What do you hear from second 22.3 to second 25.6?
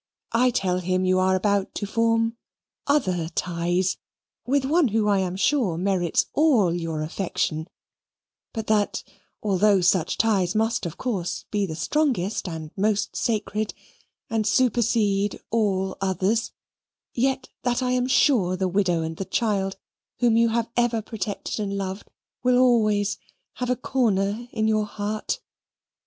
will always HAVE A CORNER IN YOUR HEART."